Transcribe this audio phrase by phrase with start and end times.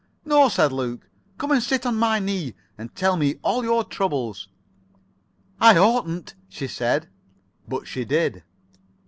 [0.25, 1.07] "No," said Luke.
[1.37, 4.47] "Come and sit on my knee, and tell me all your troubles."
[5.59, 7.07] "I oughtn't," she said,
[7.67, 8.41] but she did.